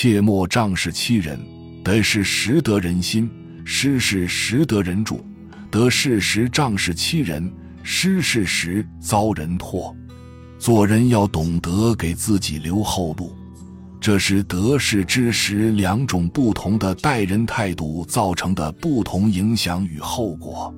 [0.00, 1.38] 切莫仗势欺人。
[1.84, 3.30] 得势时得人心，
[3.66, 5.22] 失势时得人助。
[5.70, 9.94] 得势时仗势欺人，失势时遭人唾。
[10.58, 13.36] 做人要懂得给自己留后路。
[14.00, 20.74] 这是得势之时两种不同的待人态度造成的不同影响与后果。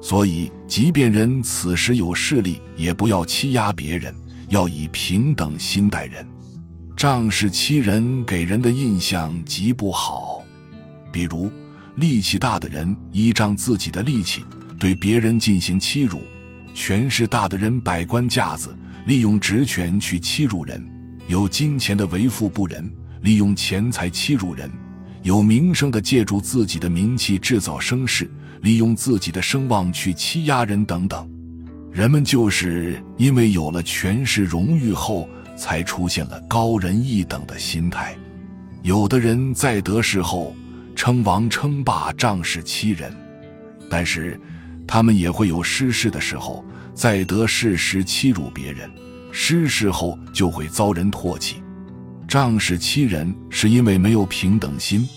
[0.00, 4.14] 所以，即便人此时有势力，也不要欺压别人，
[4.48, 6.26] 要以平等心待人。
[6.96, 10.42] 仗势欺人给人的印象极不好。
[11.10, 11.50] 比如，
[11.96, 14.44] 力气大的人依仗自己的力气
[14.78, 16.18] 对别人进行欺辱；
[16.72, 18.76] 权势大的人摆官架子，
[19.06, 20.80] 利用职权去欺辱人；
[21.26, 22.90] 有金钱的为富不仁，
[23.22, 24.68] 利用钱财欺辱人；
[25.22, 28.30] 有名声的借助自己的名气制造声势。
[28.62, 31.28] 利用自己的声望去欺压人等等，
[31.94, 38.16] 人们就是因为有了权势荣誉后，才出现了高人一等的心态。
[38.82, 40.56] 有的人在得势后
[40.96, 43.14] 称王称霸、仗势欺人，
[43.88, 44.38] 但是
[44.88, 48.90] 他们也会有失势的时候，在得势时欺辱别人，
[49.30, 51.62] 失势后就会遭人唾弃。
[52.26, 55.08] 仗势欺人是因为没有平等心，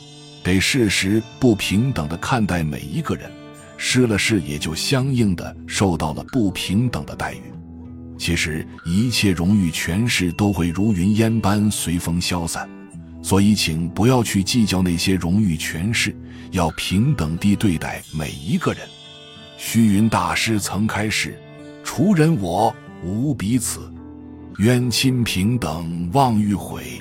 [0.43, 3.31] 得势时不平等的看待每一个人。
[3.77, 7.41] 失了势，也就相应的受到了不平等的待遇。
[8.17, 12.67] 其实，一切荣誉权势都会如云烟般随风消散，
[13.21, 16.15] 所以请不要去计较那些荣誉权势，
[16.51, 18.81] 要平等地对待每一个人。
[19.55, 21.39] 虚云大师曾开示
[21.83, 23.81] ：“除人我，无彼此；
[24.57, 26.99] 冤亲平等，妄欲毁。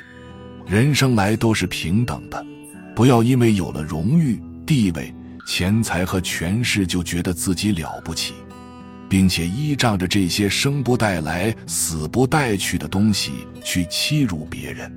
[0.67, 2.45] 人生来都是平等的，
[2.95, 5.13] 不要因为有了荣誉地位。”
[5.47, 8.34] 钱财和权势就觉得自己了不起，
[9.08, 14.92] 并且依仗着这些生不带来、死不带去的东西去欺辱别人。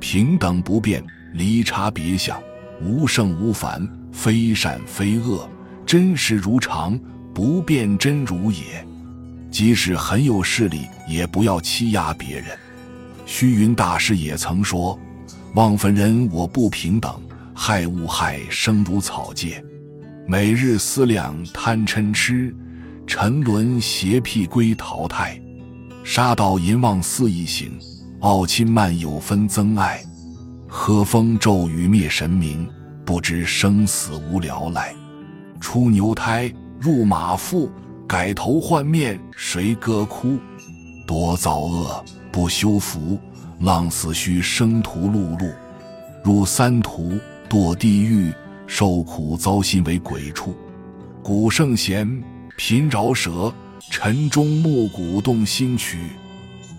[0.00, 2.42] 平等不变，离差别相，
[2.82, 5.48] 无胜无凡，非善非恶，
[5.86, 6.98] 真实如常，
[7.32, 8.84] 不变真如也。
[9.52, 12.46] 即使很有势力，也不要欺压别人。
[13.24, 14.98] 虚云大师也曾说
[15.54, 17.22] ：“妄分人我不平等，
[17.54, 19.64] 害物害生如草芥。”
[20.28, 22.52] 每日思量贪嗔痴，
[23.06, 25.40] 沉沦邪僻归淘汰。
[26.02, 27.70] 杀盗淫妄肆意行，
[28.20, 30.00] 傲亲慢友分增爱。
[30.66, 32.68] 喝风骤雨灭神明，
[33.04, 34.92] 不知生死无聊赖。
[35.60, 37.70] 出牛胎入马腹，
[38.08, 40.40] 改头换面谁歌哭？
[41.06, 43.16] 多造恶不修福，
[43.60, 45.54] 浪死须生途碌碌。
[46.24, 47.16] 入三途
[47.48, 48.32] 堕地狱。
[48.66, 50.54] 受苦遭心为鬼畜，
[51.22, 52.22] 古圣贤
[52.56, 53.52] 贫饶舌，
[53.90, 55.98] 晨钟暮鼓动心曲，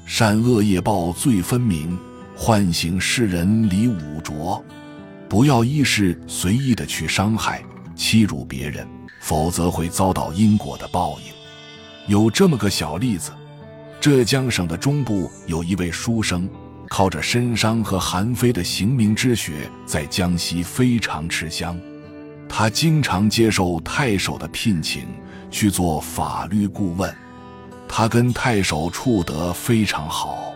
[0.06, 1.98] 善恶业报最分明，
[2.36, 4.64] 唤醒世人离五浊。
[5.30, 7.64] 不要一时随意的去伤害、
[7.96, 8.88] 欺辱别人，
[9.22, 11.34] 否则会遭到因果的报应。
[12.08, 13.32] 有这么个小例子：
[14.00, 16.50] 浙江省的中部有一位书生。
[16.90, 21.80] 靠着申商和韩非的行名之学，在江西非常吃香。
[22.50, 25.06] 他经常接受太守的聘请
[25.52, 27.14] 去做法律顾问。
[27.88, 30.54] 他跟太守处得非常好，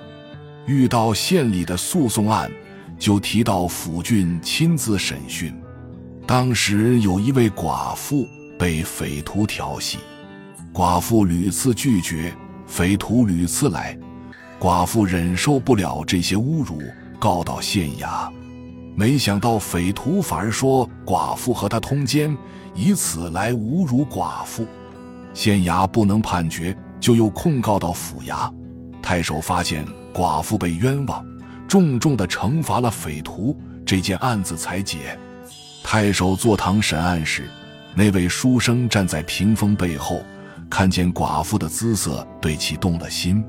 [0.65, 2.51] 遇到县里的诉讼案，
[2.99, 5.53] 就提到府郡亲自审讯。
[6.27, 8.27] 当时有一位寡妇
[8.57, 9.97] 被匪徒调戏，
[10.73, 12.33] 寡妇屡次拒绝，
[12.67, 13.97] 匪徒屡次来。
[14.61, 16.83] 寡妇忍受不了这些侮辱，
[17.17, 18.31] 告到县衙。
[18.95, 22.37] 没想到匪徒反而说寡妇和他通奸，
[22.75, 24.67] 以此来侮辱寡妇。
[25.33, 28.53] 县衙不能判决，就又控告到府衙。
[29.01, 29.83] 太守发现
[30.13, 31.25] 寡妇被冤枉，
[31.67, 35.17] 重重的惩罚了匪徒，这件案子才解。
[35.83, 37.49] 太守坐堂审案时，
[37.95, 40.21] 那位书生站在屏风背后，
[40.69, 43.43] 看见寡妇的姿色，对其动了心。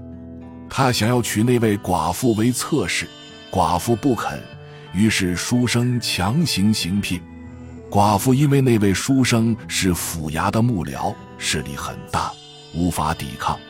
[0.75, 3.07] 他想要娶那位寡妇为侧室，
[3.51, 4.43] 寡妇不肯，
[4.95, 7.21] 于是书生强行行聘。
[7.91, 12.33] 寡妇因为那位书生是府衙的幕僚，势力很大，
[12.73, 13.61] 无法抵抗。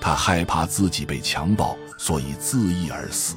[0.00, 3.34] 他害怕自己被强暴，所以自缢而死。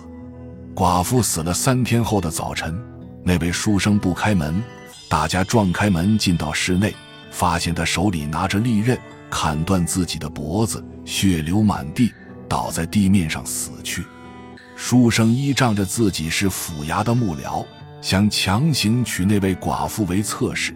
[0.76, 2.80] 寡妇死了三天后的早晨，
[3.24, 4.64] 那位书生不开门，
[5.10, 6.94] 大家撞开门进到室内，
[7.32, 8.96] 发现他手里拿着利刃，
[9.32, 12.14] 砍断自己的脖子，血流满地。
[12.48, 14.04] 倒在地面上死去。
[14.76, 17.66] 书生依仗着自己是府衙的幕僚，
[18.02, 20.76] 想强行娶那位寡妇为侧室，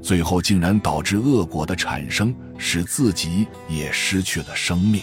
[0.00, 5.02] 最后竟然导致恶果的产生，使自己也失去了生命。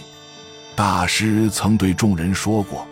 [0.75, 2.87] 大师曾对众人说过：“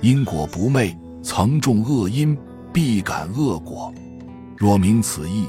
[0.00, 2.38] 因果不昧，曾种恶因，
[2.72, 3.92] 必感恶果。
[4.56, 5.46] 若明此意，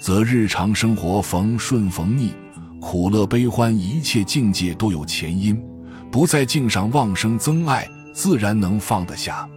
[0.00, 2.32] 则日常生活逢顺逢逆、
[2.80, 5.56] 苦乐悲欢，一切境界都有前因，
[6.10, 9.48] 不在境上妄生增爱，自然能放得下。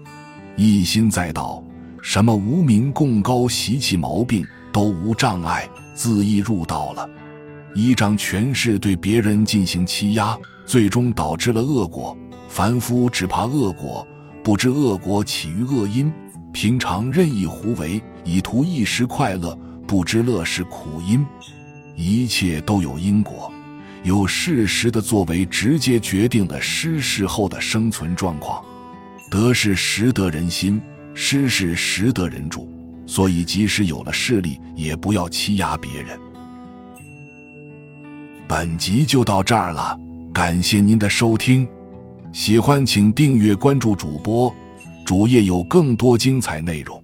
[0.55, 1.63] 一心在道，
[2.01, 7.09] 什么无名共高习气毛病都无障碍，自意入道了。
[7.73, 12.17] 依仗权势对别人进行欺压，最终导致了恶果。
[12.49, 14.05] 凡夫只怕恶果，
[14.43, 16.11] 不知恶果起于恶因。
[16.51, 19.57] 平常任意胡为，以图一时快乐，
[19.87, 21.25] 不知乐是苦因。
[21.95, 23.50] 一切都有因果，
[24.03, 28.63] 有事实的作为，直接决定了失事后的生存状况。
[29.29, 30.81] 得是识得人心，
[31.13, 32.69] 失是识得人主。
[33.05, 36.17] 所以，即使有了势力，也不要欺压别人。
[38.47, 39.97] 本集就到这儿了，
[40.33, 41.67] 感谢您的收听，
[42.31, 44.53] 喜欢请订阅关注主播，
[45.05, 47.00] 主页有更多精彩内容。